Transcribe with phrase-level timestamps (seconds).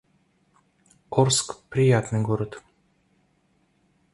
[1.11, 2.63] Орск— приятный город